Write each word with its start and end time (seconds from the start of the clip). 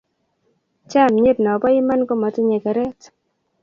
chamyet 0.89 1.37
nopo 1.41 1.67
iman 1.79 2.01
komatinye 2.07 2.57
keret 2.63 2.99